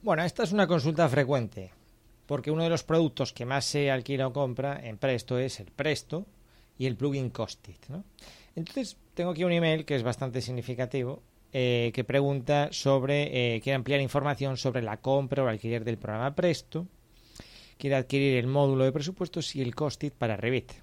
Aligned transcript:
Bueno, 0.00 0.22
esta 0.22 0.44
es 0.44 0.52
una 0.52 0.68
consulta 0.68 1.08
frecuente, 1.08 1.72
porque 2.26 2.52
uno 2.52 2.62
de 2.62 2.70
los 2.70 2.84
productos 2.84 3.32
que 3.32 3.44
más 3.44 3.64
se 3.64 3.90
alquila 3.90 4.28
o 4.28 4.32
compra 4.32 4.78
en 4.80 4.96
Presto 4.96 5.40
es 5.40 5.58
el 5.58 5.72
Presto 5.72 6.24
y 6.78 6.86
el 6.86 6.96
plugin 6.96 7.30
Costit. 7.30 7.88
¿no? 7.88 8.04
Entonces, 8.54 8.96
tengo 9.14 9.32
aquí 9.32 9.42
un 9.42 9.50
email 9.50 9.84
que 9.84 9.96
es 9.96 10.04
bastante 10.04 10.40
significativo, 10.40 11.20
eh, 11.52 11.90
que 11.92 12.04
pregunta 12.04 12.68
sobre, 12.70 13.56
eh, 13.56 13.60
quiere 13.60 13.74
ampliar 13.74 14.00
información 14.00 14.56
sobre 14.56 14.82
la 14.82 14.98
compra 14.98 15.42
o 15.42 15.48
alquiler 15.48 15.82
del 15.82 15.98
programa 15.98 16.32
Presto, 16.32 16.86
quiere 17.76 17.96
adquirir 17.96 18.36
el 18.36 18.46
módulo 18.46 18.84
de 18.84 18.92
presupuestos 18.92 19.56
y 19.56 19.62
el 19.62 19.74
Costit 19.74 20.14
para 20.14 20.36
Revit. 20.36 20.74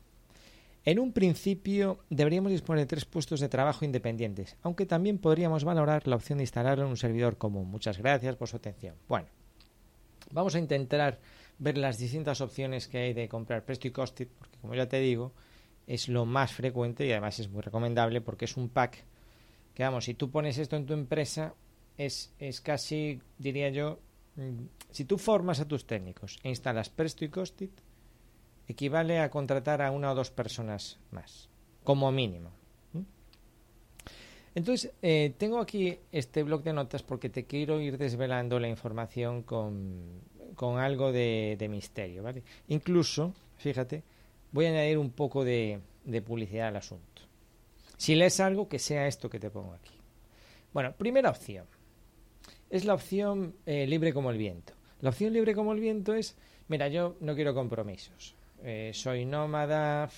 En 0.85 0.99
un 0.99 1.13
principio 1.13 1.97
deberíamos 2.11 2.51
disponer 2.51 2.83
de 2.83 2.87
tres 2.87 3.05
puestos 3.05 3.39
de 3.39 3.49
trabajo 3.49 3.83
independientes, 3.83 4.55
aunque 4.61 4.85
también 4.85 5.17
podríamos 5.17 5.63
valorar 5.63 6.07
la 6.07 6.15
opción 6.15 6.37
de 6.37 6.43
instalarlo 6.43 6.83
en 6.83 6.91
un 6.91 6.97
servidor 6.97 7.37
común. 7.39 7.67
Muchas 7.67 7.97
gracias 7.97 8.35
por 8.35 8.47
su 8.47 8.57
atención. 8.57 8.95
Bueno, 9.07 9.27
vamos 10.31 10.53
a 10.53 10.59
intentar 10.59 11.19
ver 11.57 11.79
las 11.79 11.97
distintas 11.97 12.39
opciones 12.39 12.87
que 12.87 12.99
hay 12.99 13.13
de 13.13 13.27
comprar 13.27 13.65
Presto 13.65 13.87
y 13.87 13.91
Costit, 13.91 14.29
porque 14.29 14.59
como 14.59 14.75
ya 14.75 14.87
te 14.87 14.99
digo, 14.99 15.33
es 15.87 16.07
lo 16.07 16.25
más 16.25 16.53
frecuente 16.53 17.07
y 17.07 17.11
además 17.11 17.39
es 17.39 17.49
muy 17.49 17.63
recomendable 17.63 18.21
porque 18.21 18.45
es 18.45 18.55
un 18.55 18.69
pack 18.69 19.03
que, 19.73 19.81
vamos, 19.81 20.05
si 20.05 20.13
tú 20.13 20.29
pones 20.29 20.59
esto 20.59 20.75
en 20.75 20.85
tu 20.85 20.93
empresa, 20.93 21.55
es, 21.97 22.31
es 22.37 22.61
casi, 22.61 23.21
diría 23.39 23.69
yo, 23.69 23.99
mm, 24.35 24.65
si 24.91 25.05
tú 25.05 25.17
formas 25.17 25.59
a 25.59 25.67
tus 25.67 25.87
técnicos 25.87 26.39
e 26.43 26.49
instalas 26.49 26.89
Presto 26.89 27.25
y 27.25 27.29
Costit, 27.29 27.71
equivale 28.67 29.19
a 29.19 29.29
contratar 29.29 29.81
a 29.81 29.91
una 29.91 30.11
o 30.11 30.15
dos 30.15 30.31
personas 30.31 30.99
más, 31.11 31.49
como 31.83 32.11
mínimo. 32.11 32.51
Entonces, 34.55 34.93
eh, 35.01 35.33
tengo 35.37 35.59
aquí 35.59 35.99
este 36.13 36.41
blog 36.43 36.63
de 36.63 36.71
notas 36.71 37.03
porque 37.03 37.29
te 37.29 37.43
quiero 37.43 37.81
ir 37.81 37.97
desvelando 37.97 38.57
la 38.57 38.69
información 38.69 39.43
con, 39.43 40.21
con 40.55 40.79
algo 40.79 41.11
de, 41.11 41.67
misterio, 41.69 42.23
¿vale? 42.23 42.41
Incluso, 42.69 43.33
fíjate, 43.57 44.03
voy 44.53 44.65
a 44.65 44.69
añadir 44.69 44.97
un 44.97 45.11
poco 45.11 45.43
de, 45.43 45.81
de, 46.05 46.21
publicidad 46.21 46.69
al 46.69 46.77
asunto. 46.77 47.23
Si 47.97 48.15
lees 48.15 48.39
algo, 48.39 48.69
que 48.69 48.79
sea 48.79 49.07
esto 49.07 49.29
que 49.29 49.41
te 49.41 49.49
pongo 49.49 49.73
aquí. 49.73 49.93
Bueno, 50.73 50.93
primera 50.93 51.29
opción. 51.29 51.65
Es 52.69 52.85
la 52.85 52.93
opción 52.93 53.55
eh, 53.65 53.85
libre 53.87 54.13
como 54.13 54.31
el 54.31 54.37
viento. 54.37 54.73
La 55.01 55.09
opción 55.09 55.33
libre 55.33 55.53
como 55.53 55.73
el 55.73 55.81
viento 55.81 56.13
es, 56.13 56.37
mira, 56.69 56.87
yo 56.87 57.17
no 57.19 57.35
quiero 57.35 57.53
compromisos. 57.53 58.35
Eh, 58.67 58.93
soy 58.95 59.25
nómada, 59.25 60.09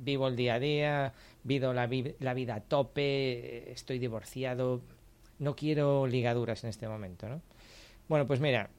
vivo 0.00 0.28
el 0.28 0.34
día 0.34 0.54
a 0.54 0.58
día, 0.58 1.12
vivo 1.44 1.74
la, 1.74 1.86
vi 1.86 2.14
la, 2.20 2.32
vida 2.32 2.54
a 2.54 2.60
tope, 2.62 3.70
estoy 3.70 3.98
divorciado, 3.98 4.80
no 5.40 5.54
quiero 5.54 6.06
ligaduras 6.06 6.64
en 6.64 6.70
este 6.70 6.88
momento, 6.88 7.28
¿no? 7.28 7.42
Bueno, 8.08 8.26
pues 8.26 8.40
mira, 8.40 8.70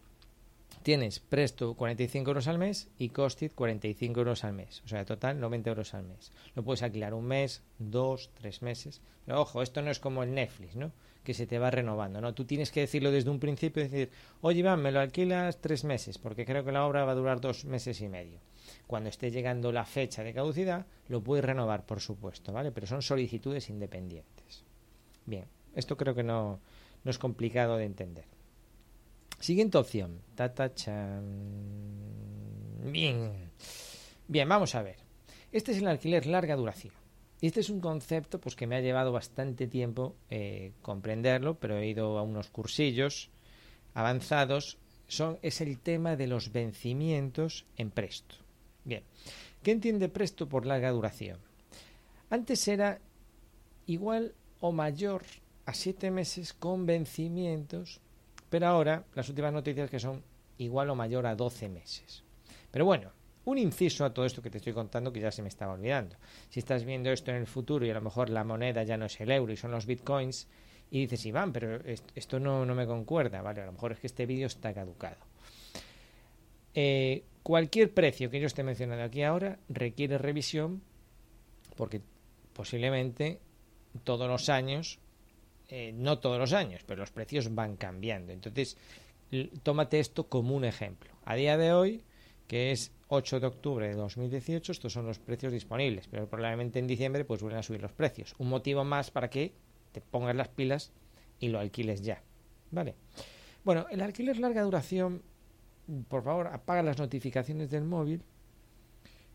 tienes 0.82 1.20
Presto 1.20 1.76
45 1.76 2.28
euros 2.28 2.48
al 2.48 2.58
mes 2.58 2.88
y 2.98 3.10
Costit 3.10 3.54
45 3.54 4.20
euros 4.20 4.44
al 4.44 4.54
mes, 4.54 4.82
o 4.84 4.88
sea, 4.88 5.06
total 5.06 5.40
90 5.40 5.70
euros 5.70 5.94
al 5.94 6.06
mes. 6.06 6.32
Lo 6.56 6.64
puedes 6.64 6.82
alquilar 6.82 7.14
un 7.14 7.26
mes, 7.26 7.62
dos, 7.78 8.32
tres 8.34 8.64
meses, 8.64 9.04
pero 9.28 9.40
ojo, 9.42 9.62
esto 9.62 9.84
no 9.84 9.92
es 9.92 10.00
como 10.00 10.24
el 10.24 10.34
Netflix, 10.34 10.76
¿no? 10.76 10.92
Que 11.24 11.36
se 11.36 11.46
te 11.46 11.60
va 11.60 11.70
renovando, 11.70 12.20
¿no? 12.20 12.34
Tú 12.34 12.46
tienes 12.46 12.72
que 12.72 12.80
decirlo 12.80 13.12
desde 13.12 13.30
un 13.30 13.40
principio, 13.40 13.84
decir, 13.84 14.10
oye 14.42 14.62
Iván, 14.62 14.82
me 14.82 14.92
lo 14.92 15.00
alquilas 15.00 15.62
tres 15.62 15.84
meses, 15.84 16.18
porque 16.18 16.46
creo 16.46 16.66
que 16.66 16.72
la 16.72 16.84
obra 16.84 17.06
va 17.06 17.12
a 17.12 17.16
durar 17.16 17.40
dos 17.42 17.64
meses 17.64 18.02
y 18.02 18.08
medio 18.08 18.40
cuando 18.88 19.10
esté 19.10 19.30
llegando 19.30 19.72
la 19.72 19.86
fecha 19.86 20.24
de 20.24 20.34
caducidad, 20.34 20.88
lo 21.10 21.22
puedes 21.22 21.46
renovar, 21.46 21.86
por 21.86 22.00
supuesto, 22.00 22.54
¿vale? 22.54 22.72
Pero 22.72 22.88
son 22.88 23.02
solicitudes 23.02 23.70
independientes. 23.70 24.64
Bien, 25.26 25.46
esto 25.76 25.98
creo 25.98 26.16
que 26.16 26.24
no, 26.24 26.60
no 27.04 27.12
es 27.12 27.20
complicado 27.20 27.78
de 27.78 27.86
entender. 27.86 28.26
Siguiente 29.40 29.78
opción. 29.78 30.22
Tata 30.36 30.72
Bien. 32.84 33.52
Bien, 34.28 34.50
vamos 34.50 34.74
a 34.74 34.82
ver. 34.82 34.98
Este 35.52 35.74
es 35.74 35.78
el 35.78 35.88
alquiler 35.88 36.26
larga 36.26 36.56
duración. 36.56 36.94
Este 37.42 37.60
es 37.60 37.70
un 37.70 37.80
concepto 37.80 38.40
pues, 38.40 38.56
que 38.56 38.66
me 38.66 38.76
ha 38.76 38.82
llevado 38.82 39.12
bastante 39.12 39.68
tiempo 39.68 40.16
eh, 40.30 40.74
comprenderlo, 40.82 41.60
pero 41.60 41.78
he 41.78 41.88
ido 41.88 42.18
a 42.18 42.24
unos 42.24 42.50
cursillos 42.50 43.30
avanzados. 43.94 44.80
Son, 45.08 45.38
es 45.42 45.62
el 45.62 45.80
tema 45.80 46.16
de 46.16 46.28
los 46.28 46.52
vencimientos 46.52 47.66
en 47.78 47.92
presto. 47.92 48.36
Bien, 48.88 49.04
¿qué 49.64 49.72
entiende 49.72 50.08
Presto 50.08 50.48
por 50.48 50.66
larga 50.66 50.92
duración? 50.92 51.40
Antes 52.30 52.66
era 52.70 53.02
igual 53.86 54.34
o 54.62 54.72
mayor 54.72 55.24
a 55.66 55.74
siete 55.74 56.10
meses 56.10 56.54
con 56.54 56.86
vencimientos, 56.86 58.00
pero 58.50 58.68
ahora 58.68 59.04
las 59.14 59.28
últimas 59.28 59.52
noticias 59.52 59.90
que 59.90 60.00
son 60.00 60.24
igual 60.58 60.90
o 60.90 60.96
mayor 60.96 61.28
a 61.28 61.36
12 61.36 61.68
meses. 61.68 62.24
Pero 62.72 62.86
bueno, 62.86 63.12
un 63.44 63.58
inciso 63.58 64.06
a 64.06 64.14
todo 64.14 64.26
esto 64.26 64.42
que 64.42 64.50
te 64.50 64.60
estoy 64.60 64.72
contando 64.72 65.12
que 65.12 65.20
ya 65.20 65.32
se 65.32 65.42
me 65.42 65.50
estaba 65.50 65.74
olvidando. 65.74 66.16
Si 66.50 66.62
estás 66.62 66.86
viendo 66.86 67.12
esto 67.12 67.32
en 67.32 67.38
el 67.38 67.48
futuro 67.48 67.86
y 67.86 67.90
a 67.90 67.94
lo 67.94 68.02
mejor 68.02 68.30
la 68.30 68.46
moneda 68.46 68.84
ya 68.84 68.96
no 68.96 69.08
es 69.08 69.20
el 69.20 69.32
euro 69.32 69.52
y 69.52 69.58
son 69.58 69.72
los 69.72 69.86
bitcoins, 69.86 70.48
y 70.90 71.02
dices, 71.02 71.26
Iván, 71.26 71.52
pero 71.52 71.82
esto 72.16 72.40
no, 72.40 72.66
no 72.66 72.74
me 72.74 72.88
concuerda, 72.88 73.42
¿vale? 73.42 73.64
A 73.64 73.66
lo 73.66 73.74
mejor 73.74 73.92
es 73.92 74.00
que 74.00 74.08
este 74.08 74.26
vídeo 74.26 74.48
está 74.48 74.74
caducado. 74.74 75.18
Eh, 76.80 77.24
cualquier 77.42 77.92
precio 77.92 78.30
que 78.30 78.40
yo 78.40 78.46
esté 78.46 78.62
mencionando 78.62 79.04
aquí 79.04 79.24
ahora 79.24 79.58
requiere 79.68 80.20
revisión 80.20 80.84
porque 81.76 82.02
posiblemente 82.54 83.40
todos 84.04 84.28
los 84.28 84.48
años, 84.48 85.00
eh, 85.70 85.92
no 85.96 86.20
todos 86.20 86.38
los 86.38 86.54
años, 86.54 86.84
pero 86.86 87.00
los 87.00 87.10
precios 87.10 87.56
van 87.56 87.78
cambiando. 87.78 88.32
Entonces, 88.32 88.78
tómate 89.64 90.00
esto 90.00 90.30
como 90.30 90.56
un 90.56 90.66
ejemplo. 90.66 91.10
A 91.26 91.34
día 91.34 91.58
de 91.58 91.74
hoy, 91.74 92.04
que 92.48 92.72
es 92.72 92.92
8 93.08 93.40
de 93.40 93.48
octubre 93.48 93.88
de 93.88 93.96
2018, 93.96 94.72
estos 94.72 94.94
son 94.94 95.08
los 95.08 95.18
precios 95.18 95.52
disponibles, 95.52 96.08
pero 96.08 96.30
probablemente 96.30 96.78
en 96.78 96.86
diciembre 96.86 97.26
pues 97.26 97.42
vuelven 97.42 97.58
a 97.58 97.64
subir 97.64 97.82
los 97.82 97.92
precios. 97.92 98.36
Un 98.38 98.50
motivo 98.50 98.84
más 98.84 99.10
para 99.10 99.32
que 99.32 99.52
te 99.94 100.02
pongas 100.02 100.36
las 100.36 100.50
pilas 100.50 100.92
y 101.40 101.48
lo 101.48 101.58
alquiles 101.58 102.04
ya. 102.04 102.22
¿Vale? 102.70 102.94
Bueno, 103.64 103.88
el 103.90 104.02
alquiler 104.02 104.38
larga 104.38 104.62
duración 104.62 105.24
por 106.08 106.24
favor, 106.24 106.48
apaga 106.48 106.84
las 106.84 106.98
notificaciones 106.98 107.70
del 107.72 107.84
móvil, 107.84 108.22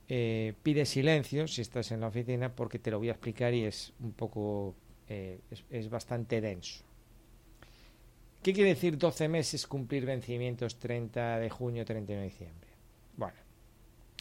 eh, 0.08 0.54
pide 0.62 0.84
silencio 0.84 1.46
si 1.46 1.62
estás 1.62 1.90
en 1.92 2.00
la 2.00 2.08
oficina 2.08 2.54
porque 2.54 2.78
te 2.78 2.90
lo 2.90 2.98
voy 2.98 3.08
a 3.08 3.12
explicar 3.12 3.54
y 3.54 3.64
es 3.64 3.92
un 4.00 4.12
poco, 4.12 4.74
eh, 5.08 5.40
es, 5.50 5.64
es, 5.70 5.88
bastante 5.88 6.40
denso. 6.40 6.84
¿Qué 8.42 8.52
quiere 8.52 8.70
decir 8.70 8.98
12 8.98 9.28
meses 9.28 9.66
cumplir 9.66 10.04
vencimientos 10.04 10.78
30 10.78 11.38
de 11.38 11.48
junio, 11.48 11.84
31 11.84 12.20
de 12.20 12.28
diciembre? 12.28 12.68
Bueno, 13.16 13.38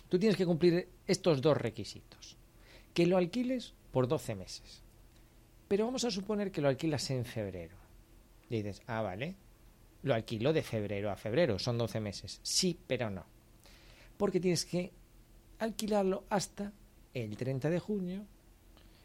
tú 0.08 0.20
tienes 0.20 0.38
que 0.38 0.46
cumplir 0.46 0.88
estos 1.08 1.42
dos 1.42 1.58
requisitos. 1.58 2.38
Que 2.94 3.08
lo 3.08 3.18
alquiles 3.18 3.74
por 3.92 4.08
12 4.08 4.36
meses. 4.36 4.84
Pero 5.68 5.86
vamos 5.86 6.04
a 6.04 6.12
suponer 6.12 6.52
que 6.52 6.62
lo 6.62 6.68
alquilas 6.68 7.10
en 7.12 7.26
febrero. 7.26 7.76
Y 8.50 8.58
dices, 8.58 8.82
ah, 8.88 9.02
vale, 9.02 9.36
lo 10.04 10.14
alquilo 10.14 10.54
de 10.54 10.64
febrero 10.64 11.12
a 11.12 11.16
febrero, 11.16 11.60
son 11.60 11.78
12 11.78 12.00
meses. 12.00 12.40
Sí, 12.44 12.78
pero 12.88 13.10
no. 13.10 13.26
Porque 14.18 14.40
tienes 14.40 14.66
que 14.66 14.92
alquilarlo 15.60 16.26
hasta 16.30 16.74
el 17.14 17.38
30 17.38 17.70
de 17.70 17.80
junio. 17.80 18.26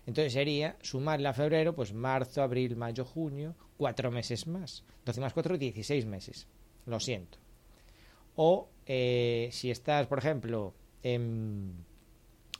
Entonces 0.06 0.32
sería 0.32 0.76
sumarle 0.82 1.28
a 1.28 1.32
febrero, 1.32 1.74
pues 1.74 1.92
marzo, 1.92 2.42
abril, 2.42 2.76
mayo, 2.76 3.04
junio, 3.04 3.54
cuatro 3.76 4.10
meses 4.10 4.46
más. 4.46 4.84
12 5.04 5.20
más 5.20 5.32
4, 5.32 5.58
16 5.58 6.06
meses. 6.06 6.46
Lo 6.86 7.00
siento. 7.00 7.38
O 8.36 8.68
eh, 8.86 9.48
si 9.52 9.70
estás, 9.70 10.06
por 10.06 10.18
ejemplo, 10.18 10.74
en... 11.02 11.84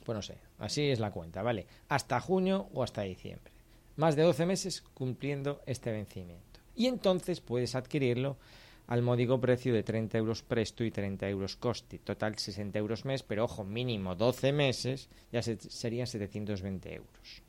Pues 0.03 0.15
no 0.15 0.21
sé, 0.21 0.37
así 0.59 0.89
es 0.89 0.99
la 0.99 1.11
cuenta, 1.11 1.41
¿vale? 1.41 1.67
Hasta 1.89 2.19
junio 2.19 2.69
o 2.73 2.83
hasta 2.83 3.01
diciembre. 3.01 3.51
Más 3.97 4.15
de 4.15 4.23
12 4.23 4.45
meses 4.45 4.83
cumpliendo 4.93 5.61
este 5.65 5.91
vencimiento 5.91 6.46
y 6.77 6.85
entonces 6.85 7.41
puedes 7.41 7.75
adquirirlo 7.75 8.37
al 8.85 9.01
módico 9.01 9.41
precio 9.41 9.73
de 9.73 9.83
30 9.83 10.17
euros 10.17 10.43
presto 10.43 10.83
y 10.83 10.91
30 10.91 11.27
euros 11.27 11.57
coste. 11.57 11.99
Total 11.99 12.37
60 12.37 12.79
euros 12.79 13.03
mes, 13.03 13.23
pero 13.23 13.43
ojo, 13.43 13.65
mínimo 13.65 14.15
12 14.15 14.53
meses, 14.53 15.09
ya 15.31 15.41
se, 15.41 15.57
serían 15.59 16.07
720 16.07 16.93
euros. 16.93 17.41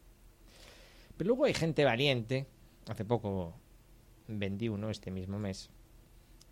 Pero 1.17 1.29
luego 1.29 1.45
hay 1.45 1.55
gente 1.55 1.85
valiente, 1.85 2.47
hace 2.89 3.05
poco 3.05 3.55
vendí 4.27 4.69
uno 4.69 4.91
este 4.91 5.11
mismo 5.11 5.39
mes, 5.39 5.71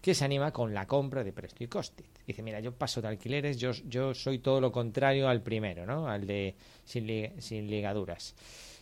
que 0.00 0.14
se 0.14 0.24
anima 0.24 0.52
con 0.52 0.72
la 0.72 0.86
compra 0.86 1.24
de 1.24 1.32
presto 1.32 1.64
y 1.64 1.68
coste. 1.68 2.04
Dice, 2.26 2.42
mira, 2.42 2.60
yo 2.60 2.72
paso 2.72 3.00
de 3.00 3.08
alquileres, 3.08 3.58
yo, 3.58 3.72
yo 3.88 4.14
soy 4.14 4.38
todo 4.38 4.60
lo 4.60 4.70
contrario 4.70 5.28
al 5.28 5.42
primero, 5.42 5.86
¿no? 5.86 6.08
Al 6.08 6.26
de 6.26 6.54
sin, 6.84 7.40
sin 7.40 7.68
ligaduras. 7.68 8.34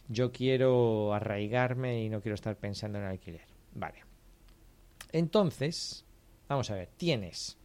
Yo 0.09 0.33
quiero 0.33 1.15
arraigarme 1.15 2.03
y 2.03 2.11
no 2.11 2.21
quiero 2.21 2.35
estar 2.35 2.57
pensando 2.57 2.99
en 2.99 3.05
alquiler. 3.05 3.54
Vale. 3.75 4.05
Entonces, 5.13 6.05
vamos 6.49 6.71
a 6.71 6.75
ver, 6.75 6.89
tienes 6.97 7.59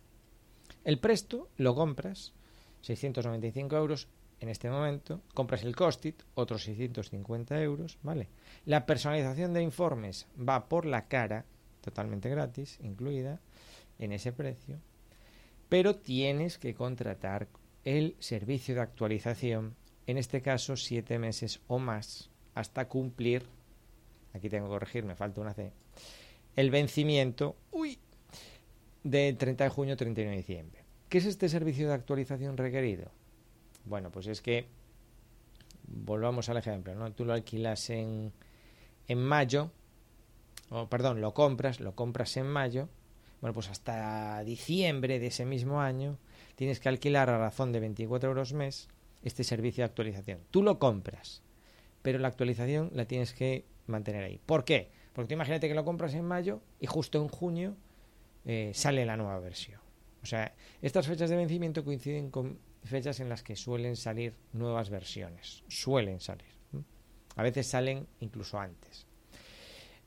el 0.83 0.99
presto, 0.99 1.49
lo 1.57 1.75
compras, 1.75 2.33
695 2.81 3.75
euros 3.75 4.07
en 4.39 4.49
este 4.49 4.69
momento, 4.69 5.21
compras 5.33 5.63
el 5.63 5.75
Costit, 5.75 6.21
otros 6.33 6.63
650 6.63 7.61
euros, 7.61 7.97
¿vale? 8.03 8.29
La 8.65 8.85
personalización 8.85 9.53
de 9.53 9.61
informes 9.61 10.27
va 10.37 10.69
por 10.69 10.85
la 10.85 11.07
cara, 11.07 11.45
totalmente 11.81 12.29
gratis, 12.29 12.79
incluida, 12.81 13.41
en 13.99 14.13
ese 14.13 14.31
precio, 14.31 14.79
pero 15.67 15.97
tienes 15.97 16.57
que 16.57 16.73
contratar 16.73 17.47
el 17.83 18.15
servicio 18.19 18.75
de 18.75 18.81
actualización, 18.81 19.75
en 20.07 20.17
este 20.17 20.41
caso 20.41 20.77
siete 20.77 21.19
meses 21.19 21.61
o 21.67 21.79
más, 21.79 22.29
hasta 22.55 22.87
cumplir, 22.87 23.45
aquí 24.39 24.49
tengo 24.49 24.67
que 24.67 24.73
corregir, 24.73 25.05
me 25.05 25.15
falta 25.15 25.41
una 25.41 25.53
C, 25.53 25.71
el 26.55 26.71
vencimiento 26.71 27.55
uy, 27.71 27.99
de 29.03 29.33
30 29.33 29.63
de 29.65 29.69
junio 29.69 29.97
31 29.97 30.31
de 30.31 30.37
diciembre. 30.37 30.83
¿Qué 31.07 31.19
es 31.19 31.25
este 31.25 31.49
servicio 31.49 31.87
de 31.87 31.93
actualización 31.93 32.57
requerido? 32.57 33.11
Bueno, 33.85 34.11
pues 34.11 34.27
es 34.27 34.41
que 34.41 34.67
volvamos 35.87 36.49
al 36.49 36.57
ejemplo, 36.57 36.93
¿no? 36.95 37.11
Tú 37.13 37.25
lo 37.25 37.33
alquilas 37.33 37.89
en, 37.89 38.31
en 39.07 39.23
mayo, 39.23 39.71
o 40.69 40.87
perdón, 40.87 41.21
lo 41.21 41.33
compras, 41.33 41.79
lo 41.79 41.95
compras 41.95 42.37
en 42.37 42.47
mayo, 42.47 42.89
bueno, 43.41 43.53
pues 43.53 43.69
hasta 43.69 44.43
diciembre 44.43 45.19
de 45.19 45.27
ese 45.27 45.45
mismo 45.45 45.81
año 45.81 46.17
tienes 46.55 46.79
que 46.79 46.89
alquilar 46.89 47.29
a 47.29 47.37
razón 47.37 47.71
de 47.71 47.79
24 47.79 48.29
euros 48.29 48.53
mes 48.53 48.89
este 49.23 49.43
servicio 49.43 49.81
de 49.81 49.85
actualización. 49.85 50.39
Tú 50.51 50.61
lo 50.61 50.77
compras, 50.77 51.41
pero 52.01 52.19
la 52.19 52.27
actualización 52.27 52.91
la 52.93 53.05
tienes 53.05 53.33
que 53.33 53.65
mantener 53.87 54.23
ahí. 54.23 54.39
¿Por 54.45 54.63
qué? 54.63 54.91
Porque 55.13 55.29
tú 55.29 55.33
imagínate 55.33 55.67
que 55.67 55.73
lo 55.73 55.83
compras 55.83 56.13
en 56.13 56.25
mayo 56.25 56.61
y 56.79 56.87
justo 56.87 57.21
en 57.21 57.27
junio 57.27 57.75
eh, 58.45 58.71
sale 58.73 59.05
la 59.05 59.17
nueva 59.17 59.39
versión. 59.39 59.81
O 60.21 60.25
sea, 60.25 60.53
estas 60.81 61.07
fechas 61.07 61.29
de 61.29 61.35
vencimiento 61.35 61.83
coinciden 61.83 62.29
con 62.29 62.59
fechas 62.83 63.19
en 63.19 63.29
las 63.29 63.43
que 63.43 63.55
suelen 63.55 63.95
salir 63.95 64.33
nuevas 64.53 64.89
versiones. 64.89 65.63
Suelen 65.67 66.19
salir. 66.19 66.59
A 67.35 67.43
veces 67.43 67.67
salen 67.67 68.07
incluso 68.19 68.59
antes. 68.59 69.05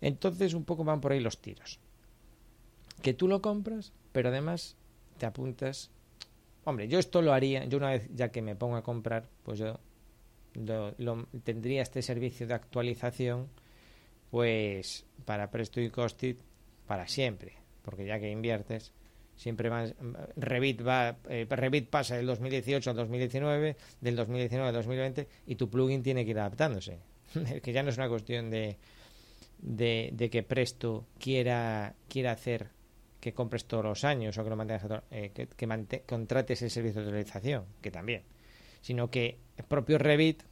Entonces 0.00 0.54
un 0.54 0.64
poco 0.64 0.84
van 0.84 1.00
por 1.00 1.12
ahí 1.12 1.20
los 1.20 1.40
tiros. 1.40 1.78
Que 3.00 3.14
tú 3.14 3.28
lo 3.28 3.40
compras, 3.40 3.92
pero 4.12 4.28
además 4.28 4.76
te 5.18 5.26
apuntas. 5.26 5.90
Hombre, 6.64 6.88
yo 6.88 6.98
esto 6.98 7.22
lo 7.22 7.32
haría, 7.32 7.64
yo 7.64 7.78
una 7.78 7.90
vez 7.90 8.08
ya 8.14 8.30
que 8.30 8.42
me 8.42 8.54
pongo 8.54 8.76
a 8.76 8.82
comprar, 8.82 9.28
pues 9.44 9.58
yo 9.58 9.78
tendría 11.44 11.82
este 11.82 12.02
servicio 12.02 12.46
de 12.46 12.54
actualización, 12.54 13.48
pues 14.30 15.04
para 15.24 15.50
Presto 15.50 15.80
y 15.80 15.90
Costit 15.90 16.38
para 16.86 17.08
siempre, 17.08 17.54
porque 17.82 18.06
ya 18.06 18.18
que 18.18 18.30
inviertes, 18.30 18.92
siempre 19.36 19.70
más 19.70 19.94
Revit 20.36 20.86
va 20.86 21.16
eh, 21.28 21.46
Revit 21.48 21.88
pasa 21.88 22.16
del 22.16 22.26
2018 22.26 22.90
al 22.90 22.96
2019 22.96 23.76
del 24.00 24.16
2019 24.16 24.68
al 24.68 24.74
2020 24.74 25.28
y 25.46 25.56
tu 25.56 25.68
plugin 25.68 26.02
tiene 26.02 26.24
que 26.24 26.30
ir 26.30 26.38
adaptándose. 26.38 26.98
Que 27.62 27.72
ya 27.72 27.82
no 27.82 27.88
es 27.88 27.96
una 27.96 28.10
cuestión 28.10 28.50
de, 28.50 28.76
de, 29.58 30.28
que 30.30 30.42
Presto 30.42 31.06
quiera 31.18 31.94
quiera 32.08 32.32
hacer 32.32 32.68
que 33.20 33.32
compres 33.32 33.64
todos 33.64 33.84
los 33.84 34.04
años 34.04 34.36
o 34.36 34.44
que 34.44 34.50
lo 34.50 34.56
mantengas 34.56 35.02
eh, 35.10 35.30
que 35.32 36.02
contrates 36.06 36.60
el 36.62 36.70
servicio 36.70 37.00
de 37.00 37.06
actualización 37.06 37.64
que 37.80 37.90
también 37.90 38.22
sino 38.82 39.10
que 39.10 39.38
el 39.56 39.64
propio 39.64 39.96
Revit 39.96 40.42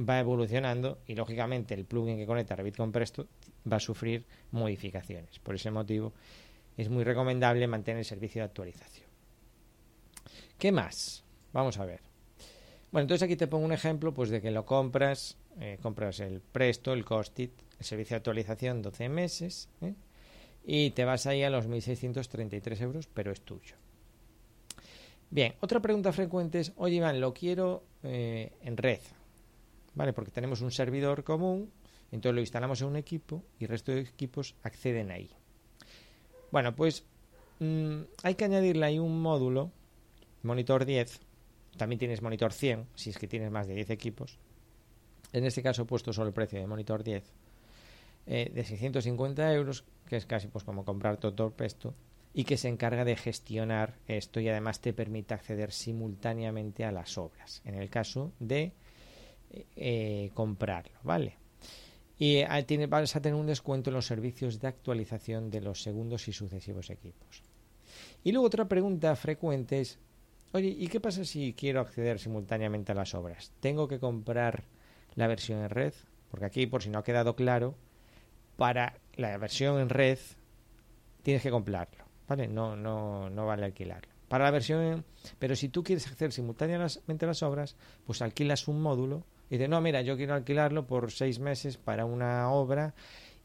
va 0.00 0.18
evolucionando 0.18 0.98
y 1.06 1.14
lógicamente 1.14 1.74
el 1.74 1.84
plugin 1.84 2.16
que 2.16 2.26
conecta 2.26 2.56
Revit 2.56 2.76
con 2.76 2.92
Presto 2.92 3.26
va 3.70 3.76
a 3.76 3.80
sufrir 3.80 4.24
modificaciones 4.50 5.38
por 5.40 5.54
ese 5.54 5.70
motivo 5.70 6.12
es 6.76 6.88
muy 6.88 7.04
recomendable 7.04 7.66
mantener 7.66 8.00
el 8.00 8.04
servicio 8.04 8.42
de 8.42 8.46
actualización. 8.46 9.06
¿Qué 10.58 10.72
más? 10.72 11.24
Vamos 11.52 11.78
a 11.78 11.86
ver. 11.86 12.00
Bueno, 12.92 13.02
entonces 13.02 13.24
aquí 13.24 13.36
te 13.36 13.46
pongo 13.46 13.64
un 13.64 13.72
ejemplo 13.72 14.12
pues 14.14 14.30
de 14.30 14.40
que 14.40 14.50
lo 14.50 14.64
compras, 14.64 15.36
eh, 15.58 15.78
compras 15.82 16.20
el 16.20 16.40
Presto, 16.40 16.92
el 16.92 17.04
Costit, 17.04 17.52
el 17.78 17.84
servicio 17.84 18.14
de 18.14 18.18
actualización 18.18 18.82
12 18.82 19.08
meses 19.08 19.68
¿eh? 19.80 19.94
y 20.64 20.90
te 20.90 21.04
vas 21.04 21.26
ahí 21.26 21.42
a 21.42 21.50
los 21.50 21.68
1.633 21.68 22.80
euros, 22.82 23.08
pero 23.12 23.32
es 23.32 23.40
tuyo. 23.40 23.76
Bien, 25.30 25.54
otra 25.60 25.80
pregunta 25.80 26.12
frecuente 26.12 26.60
es, 26.60 26.72
oye 26.76 26.96
Iván, 26.96 27.20
lo 27.20 27.34
quiero 27.34 27.82
eh, 28.02 28.52
en 28.62 28.76
red, 28.76 29.00
¿vale? 29.94 30.12
Porque 30.12 30.30
tenemos 30.30 30.60
un 30.60 30.70
servidor 30.70 31.24
común, 31.24 31.70
entonces 32.12 32.34
lo 32.34 32.40
instalamos 32.40 32.80
en 32.80 32.88
un 32.88 32.96
equipo 32.96 33.42
y 33.58 33.64
el 33.64 33.70
resto 33.70 33.92
de 33.92 34.00
equipos 34.00 34.54
acceden 34.62 35.10
ahí. 35.10 35.30
Bueno, 36.52 36.76
pues 36.76 37.04
mm, 37.58 38.02
hay 38.22 38.34
que 38.36 38.44
añadirle 38.44 38.86
ahí 38.86 38.98
un 39.00 39.20
módulo, 39.20 39.72
monitor 40.42 40.84
10, 40.84 41.20
también 41.76 41.98
tienes 41.98 42.22
monitor 42.22 42.52
100, 42.52 42.86
si 42.94 43.10
es 43.10 43.18
que 43.18 43.26
tienes 43.26 43.50
más 43.50 43.66
de 43.66 43.74
10 43.74 43.90
equipos. 43.90 44.38
En 45.32 45.44
este 45.44 45.62
caso 45.62 45.82
he 45.82 45.86
puesto 45.86 46.12
solo 46.12 46.28
el 46.28 46.34
precio 46.34 46.60
de 46.60 46.66
monitor 46.68 47.02
10, 47.02 47.24
eh, 48.26 48.50
de 48.54 48.64
650 48.64 49.52
euros, 49.52 49.84
que 50.08 50.16
es 50.16 50.24
casi 50.24 50.46
pues 50.46 50.64
como 50.64 50.84
comprar 50.84 51.16
todo 51.16 51.52
esto, 51.58 51.94
y 52.36 52.44
que 52.44 52.58
se 52.58 52.68
encarga 52.68 53.06
de 53.06 53.16
gestionar 53.16 53.94
esto 54.06 54.40
y 54.40 54.48
además 54.50 54.80
te 54.82 54.92
permite 54.92 55.32
acceder 55.32 55.72
simultáneamente 55.72 56.84
a 56.84 56.92
las 56.92 57.16
obras, 57.16 57.62
en 57.64 57.76
el 57.76 57.88
caso 57.88 58.30
de 58.38 58.74
eh, 59.74 60.30
comprarlo, 60.34 60.98
¿vale? 61.02 61.38
y 62.18 62.44
tiene, 62.66 62.86
vas 62.86 63.16
a 63.16 63.22
tener 63.22 63.38
un 63.38 63.46
descuento 63.46 63.88
en 63.88 63.94
los 63.94 64.06
servicios 64.06 64.60
de 64.60 64.68
actualización 64.68 65.50
de 65.50 65.62
los 65.62 65.82
segundos 65.82 66.28
y 66.28 66.32
sucesivos 66.32 66.90
equipos. 66.90 67.42
Y 68.22 68.32
luego 68.32 68.46
otra 68.46 68.66
pregunta 68.66 69.16
frecuente 69.16 69.80
es, 69.80 69.98
oye, 70.52 70.68
¿y 70.68 70.88
qué 70.88 71.00
pasa 71.00 71.24
si 71.24 71.54
quiero 71.54 71.80
acceder 71.80 72.18
simultáneamente 72.18 72.92
a 72.92 72.94
las 72.94 73.14
obras? 73.14 73.52
¿Tengo 73.60 73.88
que 73.88 73.98
comprar 73.98 74.64
la 75.14 75.26
versión 75.26 75.60
en 75.60 75.70
red? 75.70 75.94
Porque 76.30 76.46
aquí, 76.46 76.66
por 76.66 76.82
si 76.82 76.90
no 76.90 76.98
ha 76.98 77.04
quedado 77.04 77.36
claro, 77.36 77.74
para 78.56 78.98
la 79.14 79.36
versión 79.38 79.78
en 79.78 79.88
red 79.88 80.18
tienes 81.22 81.42
que 81.42 81.50
comprarlo, 81.50 82.05
¿vale? 82.28 82.48
No, 82.48 82.76
no, 82.76 83.30
no 83.30 83.46
vale 83.46 83.64
alquilarlo. 83.64 84.12
Para 84.28 84.44
la 84.44 84.50
versión, 84.50 85.04
pero 85.38 85.54
si 85.54 85.68
tú 85.68 85.84
quieres 85.84 86.06
acceder 86.08 86.32
simultáneamente 86.32 87.26
las 87.26 87.42
obras, 87.42 87.76
pues 88.04 88.22
alquilas 88.22 88.66
un 88.66 88.82
módulo 88.82 89.24
y 89.48 89.56
dice, 89.56 89.68
no, 89.68 89.80
mira, 89.80 90.02
yo 90.02 90.16
quiero 90.16 90.34
alquilarlo 90.34 90.86
por 90.86 91.12
seis 91.12 91.38
meses 91.38 91.76
para 91.76 92.04
una 92.04 92.50
obra 92.50 92.94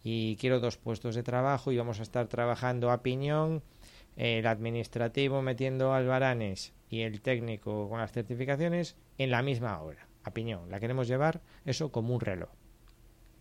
y 0.04 0.36
quiero 0.38 0.60
dos 0.60 0.78
puestos 0.78 1.14
de 1.14 1.22
trabajo 1.22 1.72
y 1.72 1.78
vamos 1.78 2.00
a 2.00 2.04
estar 2.04 2.28
trabajando 2.28 2.90
a 2.90 3.04
piñón, 3.04 3.62
el 4.16 4.48
administrativo 4.48 5.44
metiendo 5.44 5.94
albaranes 5.94 6.74
y 6.90 7.02
el 7.02 7.22
técnico 7.22 7.88
con 7.88 8.00
las 8.00 8.12
certificaciones 8.12 8.96
en 9.20 9.30
la 9.30 9.44
misma 9.44 9.80
obra, 9.82 10.08
a 10.24 10.32
piñón. 10.32 10.72
La 10.72 10.80
queremos 10.80 11.08
llevar 11.08 11.42
eso 11.64 11.92
como 11.92 12.16
un 12.16 12.22
reloj. 12.22 12.50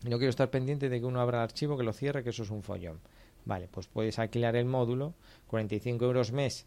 No 0.04 0.16
quiero 0.18 0.30
estar 0.30 0.50
pendiente 0.50 0.88
de 0.88 1.00
que 1.00 1.06
uno 1.06 1.20
abra 1.20 1.38
el 1.38 1.44
archivo, 1.44 1.76
que 1.76 1.84
lo 1.84 1.92
cierre, 1.92 2.22
que 2.22 2.30
eso 2.30 2.42
es 2.42 2.50
un 2.50 2.62
follón. 2.62 3.00
Vale, 3.44 3.68
pues 3.68 3.86
puedes 3.88 4.18
alquilar 4.18 4.56
el 4.56 4.66
módulo, 4.66 5.14
45 5.46 6.04
euros 6.04 6.32
mes, 6.32 6.66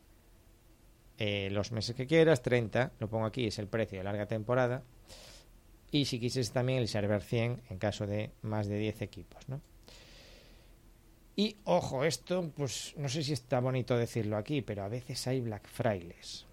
eh, 1.18 1.50
los 1.52 1.72
meses 1.72 1.96
que 1.96 2.08
quieras, 2.08 2.42
30, 2.42 2.94
lo 3.00 3.08
pongo 3.08 3.26
aquí, 3.26 3.48
es 3.48 3.60
el 3.60 3.68
precio 3.68 4.00
de 4.00 4.04
larga 4.04 4.26
temporada, 4.26 4.84
y 5.92 6.06
si 6.06 6.20
quisieras 6.20 6.52
también 6.52 6.80
el 6.80 6.88
server 6.88 7.22
100 7.22 7.62
en 7.70 7.78
caso 7.78 8.08
de 8.08 8.32
más 8.42 8.68
de 8.68 8.78
10 8.78 9.04
equipos, 9.04 9.48
¿no? 9.48 9.62
Y 11.36 11.58
ojo, 11.64 12.04
esto, 12.04 12.52
pues 12.56 12.94
no 12.98 13.10
sé 13.10 13.24
si 13.24 13.34
está 13.34 13.60
bonito 13.60 13.98
decirlo 13.98 14.38
aquí, 14.38 14.62
pero 14.62 14.84
a 14.84 14.88
veces 14.88 15.26
hay 15.28 15.42
Black 15.42 15.68
Fridays. 15.68 16.46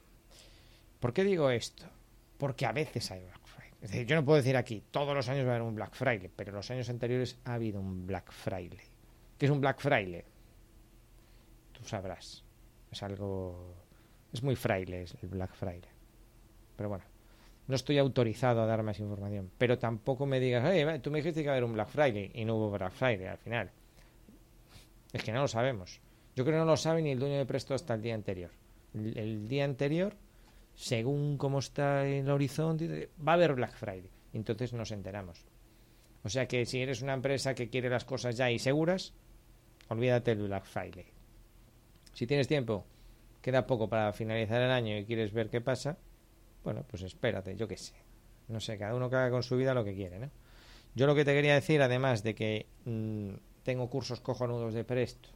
¿Por 1.01 1.13
qué 1.13 1.25
digo 1.25 1.51
esto? 1.51 1.87
Porque 2.39 2.65
a 2.65 2.73
veces 2.73 3.11
hay 3.11 3.23
Black 3.23 3.47
Friday. 3.47 3.73
Es 3.83 3.91
decir, 3.91 4.07
yo 4.07 4.17
no 4.17 4.25
puedo 4.25 4.37
decir 4.37 4.57
aquí, 4.57 4.83
todos 4.91 5.15
los 5.15 5.29
años 5.29 5.47
va 5.47 5.53
a 5.53 5.55
haber 5.57 5.67
un 5.67 5.75
Black 5.75 5.95
Friday, 5.95 6.31
pero 6.35 6.53
los 6.53 6.71
años 6.71 6.89
anteriores 6.89 7.39
ha 7.45 7.55
habido 7.55 7.81
un 7.81 8.07
Black 8.07 8.33
Friday. 8.33 8.90
¿Qué 9.41 9.47
es 9.47 9.53
un 9.53 9.63
Black 9.63 9.81
Friday? 9.81 10.23
Tú 11.73 11.83
sabrás. 11.85 12.45
Es 12.93 13.03
algo... 13.03 13.75
Es 14.31 14.43
muy 14.43 14.55
fraile 14.55 15.07
el 15.23 15.29
Black 15.31 15.55
Friday. 15.55 15.81
Pero 16.77 16.91
bueno, 16.91 17.05
no 17.67 17.75
estoy 17.75 17.97
autorizado 17.97 18.61
a 18.61 18.67
dar 18.67 18.83
más 18.83 19.01
información. 19.01 19.51
Pero 19.57 19.79
tampoco 19.79 20.27
me 20.27 20.41
digas, 20.41 21.01
tú 21.01 21.11
me 21.11 21.21
dijiste 21.21 21.41
que 21.41 21.45
iba 21.45 21.53
a 21.53 21.55
haber 21.55 21.65
un 21.65 21.73
Black 21.73 21.89
Friday 21.89 22.33
y 22.35 22.45
no 22.45 22.57
hubo 22.57 22.71
Black 22.71 22.93
Friday 22.93 23.29
al 23.29 23.39
final. 23.39 23.71
Es 25.11 25.25
que 25.25 25.33
no 25.33 25.41
lo 25.41 25.49
sabemos. 25.49 26.03
Yo 26.37 26.45
creo 26.45 26.57
que 26.57 26.61
no 26.61 26.67
lo 26.67 26.77
sabe 26.77 27.01
ni 27.01 27.13
el 27.13 27.19
dueño 27.19 27.39
de 27.39 27.47
Presto 27.47 27.73
hasta 27.73 27.95
el 27.95 28.03
día 28.03 28.17
anterior. 28.17 28.51
El, 28.93 29.49
día 29.49 29.65
anterior, 29.65 30.17
según 30.75 31.39
cómo 31.39 31.61
está 31.61 32.07
el 32.07 32.29
horizonte, 32.29 33.09
va 33.27 33.33
a 33.33 33.35
haber 33.37 33.55
Black 33.55 33.75
Friday. 33.75 34.11
Entonces 34.35 34.75
nos 34.75 34.93
enteramos. 34.93 35.47
O 36.25 36.29
sea 36.29 36.47
que 36.47 36.67
si 36.67 36.83
eres 36.83 37.01
una 37.01 37.15
empresa 37.15 37.55
que 37.55 37.71
quiere 37.71 37.89
las 37.89 38.05
cosas 38.05 38.37
ya 38.37 38.51
y 38.51 38.59
seguras, 38.59 39.15
olvídate 39.91 40.35
del 40.35 40.47
Black 40.47 40.65
Friday. 40.65 41.07
Si 42.13 42.27
tienes 42.27 42.49
tiempo, 42.49 42.87
queda 43.43 43.67
poco 43.67 43.89
para 43.89 44.13
finalizar 44.13 44.61
el 44.63 44.71
año 44.71 44.97
y 44.97 45.05
quieres 45.05 45.33
ver 45.33 45.51
qué 45.51 45.61
pasa, 45.61 45.99
bueno, 46.65 46.85
pues 46.89 47.03
espérate, 47.03 47.57
yo 47.57 47.69
qué 47.69 47.77
sé. 47.77 47.95
No 48.49 48.61
sé, 48.61 48.79
cada 48.79 48.95
uno 48.95 49.11
que 49.11 49.17
haga 49.17 49.31
con 49.31 49.43
su 49.43 49.57
vida 49.57 49.75
lo 49.75 49.85
que 49.85 49.95
quiere, 49.95 50.19
¿no? 50.19 50.31
Yo 50.95 51.07
lo 51.07 51.15
que 51.15 51.25
te 51.25 51.35
quería 51.35 51.55
decir, 51.55 51.83
además 51.83 52.23
de 52.23 52.35
que 52.35 52.67
mm, 52.85 53.31
tengo 53.63 53.89
cursos 53.89 54.21
cojonudos 54.21 54.75
de 54.75 54.85
Presto 54.85 55.29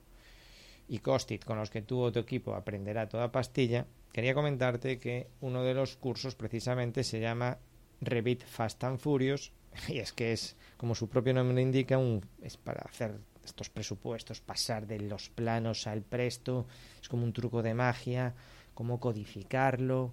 y 0.88 0.98
Costit 0.98 1.44
con 1.44 1.58
los 1.58 1.70
que 1.70 1.82
tú 1.82 2.00
o 2.00 2.12
tu 2.12 2.18
equipo 2.18 2.54
aprenderá 2.54 3.08
toda 3.08 3.32
pastilla, 3.32 3.86
quería 4.12 4.34
comentarte 4.34 4.98
que 4.98 5.28
uno 5.40 5.62
de 5.62 5.74
los 5.74 5.96
cursos 5.96 6.34
precisamente 6.34 7.04
se 7.04 7.20
llama 7.20 7.58
Revit 8.00 8.44
Fast 8.44 8.82
and 8.84 8.98
Furious 8.98 9.52
y 9.88 9.98
es 9.98 10.12
que 10.12 10.32
es, 10.32 10.56
como 10.76 10.94
su 10.94 11.08
propio 11.08 11.34
nombre 11.34 11.62
indica, 11.62 11.98
un, 11.98 12.24
es 12.42 12.56
para 12.56 12.82
hacer 12.82 13.18
estos 13.44 13.70
presupuestos, 13.70 14.40
pasar 14.40 14.86
de 14.86 15.00
los 15.00 15.28
planos 15.28 15.86
al 15.86 16.02
presto, 16.02 16.66
es 17.00 17.08
como 17.08 17.24
un 17.24 17.32
truco 17.32 17.62
de 17.62 17.74
magia, 17.74 18.34
cómo 18.74 19.00
codificarlo, 19.00 20.12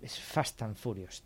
es 0.00 0.18
Fast 0.18 0.62
and 0.62 0.76
Furious. 0.76 1.22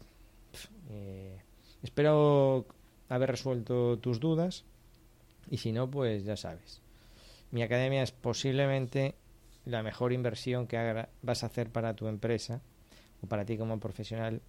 Eh, 0.91 1.41
espero 1.83 2.67
haber 3.09 3.31
resuelto 3.31 3.99
tus 3.99 4.21
dudas 4.21 4.65
y 5.51 5.59
si 5.59 5.73
no, 5.73 5.91
pues 5.91 6.25
ya 6.25 6.37
sabes. 6.37 6.81
Mi 7.51 7.63
academia 7.63 8.03
es 8.03 8.13
posiblemente 8.13 9.15
la 9.65 9.83
mejor 9.83 10.13
inversión 10.13 10.67
que 10.67 11.07
vas 11.23 11.43
a 11.43 11.47
hacer 11.47 11.71
para 11.71 11.95
tu 11.95 12.09
empresa 12.09 12.61
o 13.23 13.27
para 13.27 13.45
ti 13.45 13.57
como 13.57 13.81
profesional 13.81 14.41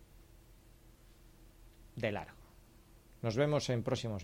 de 1.96 2.12
largo. 2.12 2.38
Nos 3.22 3.36
vemos 3.36 3.70
en 3.70 3.84
próximos 3.84 4.24